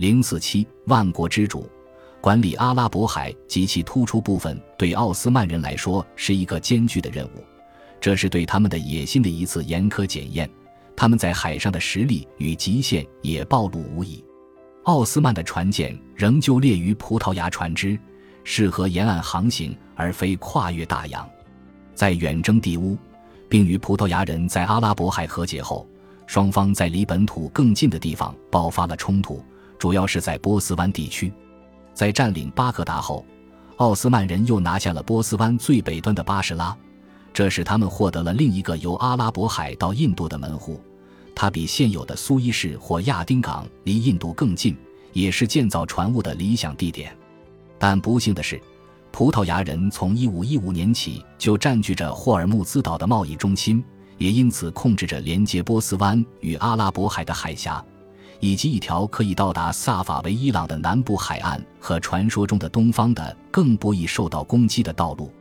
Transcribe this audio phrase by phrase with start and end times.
[0.00, 1.68] 零四七万国之主，
[2.22, 7.44] 管理阿拉伯海及其突出部分，对奥斯曼人来说是一个艰巨的任务。
[8.00, 10.48] 这是对他们的野心的一次严苛检验。
[10.96, 14.24] 他们在海上的实力与极限也暴露无遗。
[14.84, 17.98] 奥斯曼的船舰仍旧列于葡萄牙船只，
[18.42, 21.28] 适合沿岸航行，而非跨越大洋。
[21.94, 22.96] 在远征地乌，
[23.50, 25.86] 并与葡萄牙人在阿拉伯海和解后，
[26.26, 29.44] 双方在离本土更近的地方爆发了冲突。
[29.80, 31.32] 主要是在波斯湾地区，
[31.94, 33.24] 在占领巴格达后，
[33.78, 36.76] 奥斯曼人又拿下了波斯湾最北端的巴士拉，
[37.32, 40.78] 这使他们获得了另一个由阿拉伯海到印度的门户。
[41.34, 44.76] 它比现有的苏伊士或亚丁港离印度更近，
[45.14, 47.16] 也是建造船坞的理想地点。
[47.78, 48.60] 但不幸的是，
[49.10, 53.82] 葡萄牙人从1515年起就占据着霍尔木兹岛的贸易中心，
[54.18, 57.82] 也因此控制着连接波斯湾与阿拉伯海的海峡。
[58.40, 65.32] 以及一条可以到达萨法维伊朗的南部海岸和传说中的东方的更不易受到攻击的道路。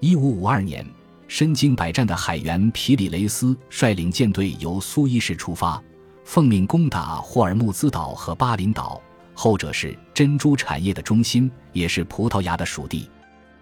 [0.00, 0.86] 一五五二年，
[1.26, 5.82] 身经百战的海员皮里雷斯率领舰队由苏伊士出发，
[6.24, 9.00] 奉命攻打霍尔木兹岛和巴林岛，
[9.34, 13.10] 后者是珍珠产业的中心，也是葡萄牙的属地。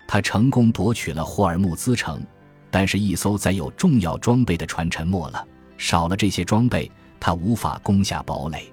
[0.06, 2.22] 他成功夺取了霍尔木兹城，
[2.70, 5.47] 但是，一艘载有重要装备的船沉没了。
[5.78, 8.70] 少了这些装备，他无法攻下堡垒。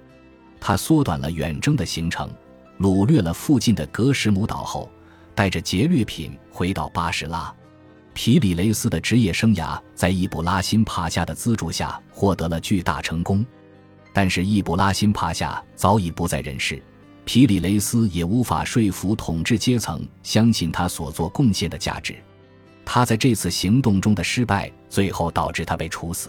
[0.64, 2.30] 他缩短了远征的行程，
[2.78, 4.88] 掳掠了附近的格什姆岛后，
[5.34, 7.52] 带着劫掠品回到巴士拉。
[8.14, 13.44] 皮里雷斯的职业生涯在易卜拉欣帕夏的资助下获得了巨大成功，
[14.12, 16.80] 但是易卜拉欣帕夏早已不在人世，
[17.24, 22.14] 皮里雷斯也无法说服统治阶层相信他所做贡献的价值。
[22.84, 26.28] 他在这次行动中的失败，最后导致他被处死。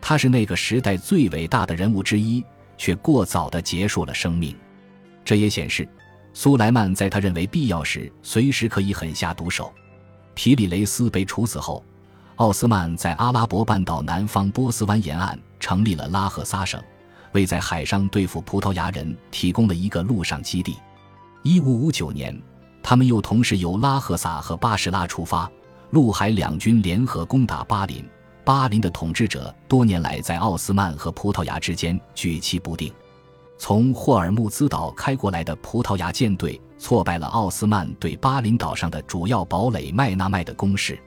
[0.00, 2.44] 他是那个时代最伟大的人物之一。
[2.76, 4.56] 却过早地结束了生命，
[5.24, 5.88] 这也显示
[6.32, 9.72] 苏莱曼在他认为必要时随时可以狠下毒手。
[10.34, 11.84] 皮里雷斯被处死后，
[12.36, 16.82] 奥斯曼在阿拉伯半岛南方波斯湾沿岸成立了拉赫萨省，
[17.32, 20.76] 为在海上对付葡萄牙人提供了一个陆上基地。
[21.42, 22.40] 一五五九年，
[22.82, 25.50] 他们又同时由拉赫萨和巴士拉出发，
[25.90, 28.02] 陆海两军联合攻打巴林。
[28.44, 32.92] 巴林的统治者多年来在奥斯曼和葡萄牙之间举棋不定。
[33.56, 40.98] 从霍尔木兹岛开过来的葡萄牙舰队挫败了奥斯曼对巴林岛上的主要堡垒麦纳麦的攻势。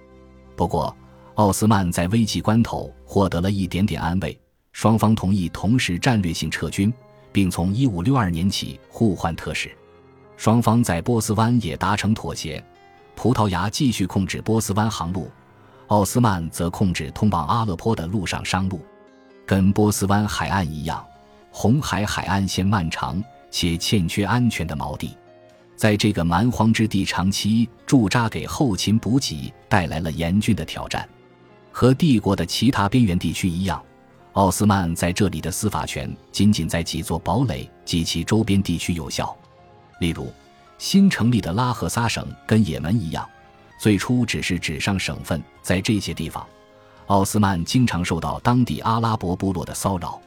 [0.56, 0.96] 不过，
[1.34, 4.40] 奥斯曼在危急关头获得了一点点安慰，
[4.72, 6.94] 双方同意同时战略性撤军，
[7.34, 9.70] 并从1562年起互换特使。
[10.38, 12.64] 双方在波斯湾也达成妥协，
[13.16, 15.30] 葡萄牙继续控制波斯湾航路。
[15.88, 18.82] 奥斯曼则控制通往阿勒颇的陆上商路，
[19.46, 21.06] 跟波斯湾海岸一样，
[21.52, 25.16] 红海海岸线漫长且欠缺安全的锚地，
[25.76, 31.08] 在这个蛮荒之地长期驻扎，给后勤补给带来了严峻的挑战。
[31.72, 33.80] 和帝国的其他边缘地区一样，
[34.34, 39.38] 奥斯曼在这里的司法权仅仅在几座堡垒及其周边地区有效，
[40.00, 40.34] 例如
[40.80, 43.30] 新成立的拉赫萨省跟也门一样。
[43.78, 46.46] 最初只是纸上省份，在这些地方，
[47.08, 50.20] 奥斯曼经常受到当地阿拉伯部落的骚扰，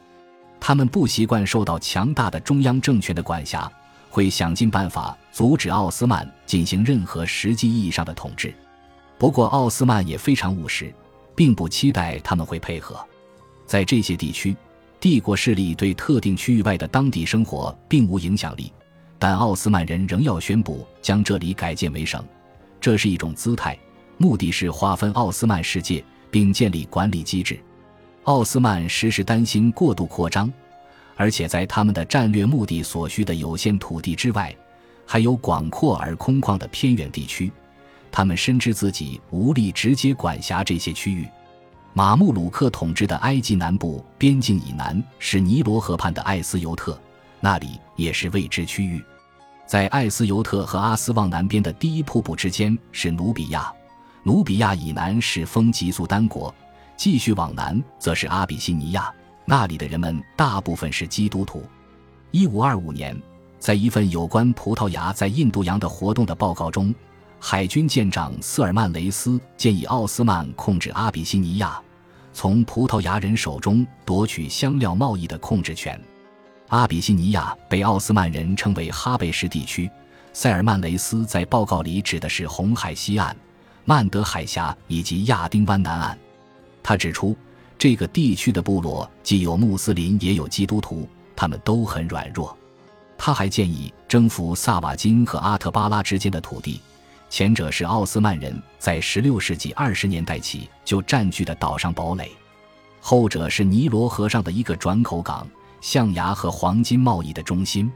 [0.59, 3.69] 他们不习惯受到强大的中央政权的管辖，
[4.09, 8.53] 会想尽办法阻止奥斯曼进行任何实际意义上的统治。
[9.17, 10.93] 不过，奥斯曼也非常务实，
[11.35, 13.03] 并不期待他们会配合。
[13.65, 14.55] 在这些地区，
[14.99, 18.71] 帝国势力对特定区域外的当地生活并无影响力，
[19.17, 22.23] 但奥斯曼人仍要宣布将这里改建为省。
[22.81, 23.77] 这是一种姿态，
[24.17, 27.59] 目的是划分奥斯曼世界，并建立管理机制。
[28.23, 30.51] 奥斯曼时时担心过度扩张，
[31.15, 34.55] 而且在他们的战略目的所需的有限土地之外，
[35.05, 37.51] 还有广阔而空旷的偏远地区。
[38.11, 41.27] 他们深知自己无力直接管辖这些区域。
[41.93, 46.99] 马穆鲁克统治的埃及南部边境以南是尼罗河畔的艾斯尤特，
[47.39, 49.03] 那里也是未知区域。
[49.69, 53.71] 在艾斯尤特和阿斯旺南边的第一瀑布之间是努比亚，
[54.23, 56.51] 努比亚以南是风吉苏丹国，
[56.97, 59.13] 继续往南则是阿比西尼亚，
[59.45, 61.61] 那里的人们大部分是基督徒。
[62.31, 63.15] 一五二五年，
[63.59, 66.91] 在一份有关葡萄牙在印度洋的活动的报告中，
[67.39, 71.79] 海军舰长瑟尔曼雷斯建议奥斯曼控制阿比西尼亚，
[72.33, 76.01] 从葡萄牙人手中夺取香料贸易的控制权。
[76.69, 79.89] 阿比西尼亚被奥斯曼人称为哈贝什地区，
[80.33, 83.35] 塞尔曼雷斯在报告里指的是红海西岸、
[83.85, 86.17] 曼德海峡以及亚丁湾南岸。
[86.83, 87.35] 他指出，
[87.75, 92.55] 这个地区的部落既有穆斯林也有基督徒，他们都很软弱。
[93.17, 96.79] 他还建议征服萨瓦金和阿特巴拉之间的土地，
[97.31, 102.31] 前者是奥斯曼人在16世纪20年代起就占据的岛上堡垒，
[103.01, 105.47] 后者是尼罗河上的一个转口港，
[105.81, 107.91] 象牙和黄金贸易的中心。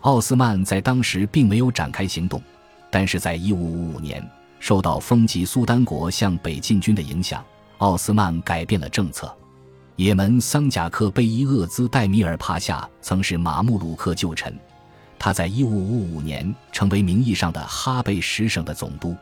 [0.00, 2.42] 奥斯曼在当时并没有展开行动，
[2.90, 4.30] 但是在1555年，
[4.60, 7.44] 受到风吉苏丹国向北进军的影响，
[7.78, 9.34] 奥斯曼改变了政策。
[9.96, 14.58] 也门桑贾克贝伊厄兹戴米尔帕夏曾是马穆鲁克旧臣，
[15.18, 19.16] 他在1555年成为名义上的哈贝什省的总督。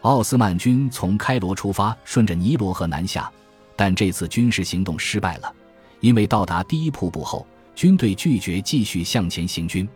[0.00, 3.30] 奥斯曼军从开罗出发，顺着尼罗河南下，
[3.76, 5.52] 但这次军事行动失败了，
[6.00, 9.88] 因为到达第一瀑布后，军队拒绝继续向前行军。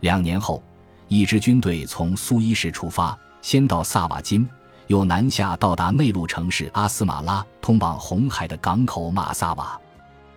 [0.00, 0.62] 两年后，
[1.08, 4.48] 一支军队从苏伊士出发，先到萨瓦金。
[4.86, 9.80] 又南下到达内陆城市阿斯马拉，通往红海的港口马萨瓦。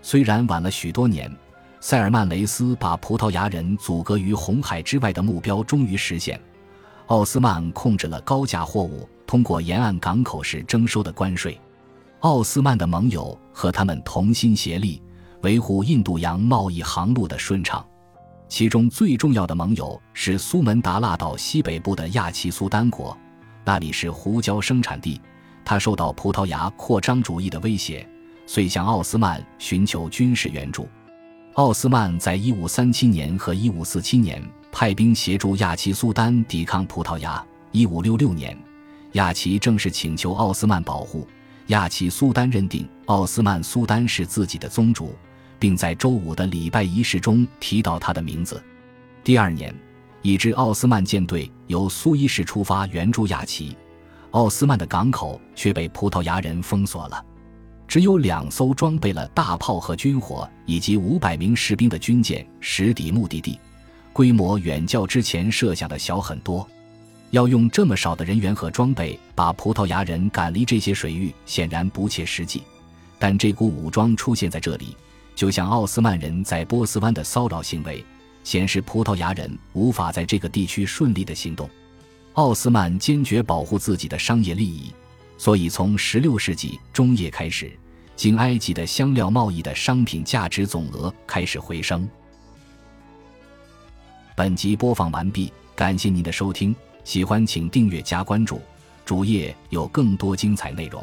[0.02, 1.30] 虽然晚了许多年，
[1.82, 6.40] 塞尔曼雷斯把葡萄牙人阻隔于红海之外的目标终于实现。
[7.08, 11.60] 奥斯曼控制了高价货物通过沿岸港口时征收的关税。
[12.22, 15.00] 奥斯曼的盟友和他们同心协力，
[15.44, 17.86] 维护印度洋贸易航路的顺畅。
[18.50, 23.16] 其中最重要的盟友是苏门答腊岛西北部的亚齐苏丹国。
[23.64, 25.22] 那里是胡椒生产地，
[25.64, 28.08] 他受到葡萄牙扩张主义的威胁，
[28.48, 30.88] 遂向奥斯曼寻求军事援助。
[31.54, 37.46] 奥斯曼在1537年和1547年派兵协助亚齐苏丹抵抗葡萄牙。
[37.74, 38.58] 1566年，
[39.12, 41.28] 亚齐正式请求奥斯曼保护，
[41.68, 45.16] 亚齐苏丹认定奥斯曼苏丹是自己的宗主，
[45.58, 48.62] 并在周五的礼拜仪式中提到他的名字。
[49.24, 49.74] 第二年。
[50.24, 53.78] 一支奥斯曼舰队由苏伊士出发援助亚齐，
[54.32, 57.24] 奥斯曼的港口却被葡萄牙人封锁了，
[57.88, 63.58] 只有两艘装备了大炮和军火以及五百名士兵的军舰驶抵目的地，
[64.12, 66.68] 规模远较之前设想的小很多。
[67.32, 72.64] 要用这么少的人员和装备把葡萄牙人赶离这些水域，显然不切实际。
[73.20, 74.96] 但这股武装出现在这里，
[75.36, 78.04] 就像奥斯曼人在波斯湾的骚扰行为。
[78.44, 81.70] 显示葡萄牙人无法在这个地区顺利的行动。
[82.36, 84.94] 奥斯曼坚决保护自己的商业利益，
[85.38, 87.70] 所以从16世纪中叶开始，
[88.16, 92.08] 经埃及的香料贸易的商品价值总额开始回升。
[94.34, 96.74] 本集播放完毕，感谢您的收听，
[97.08, 98.60] 喜欢请订阅加关注，
[99.06, 101.02] 主页有更多精彩内容。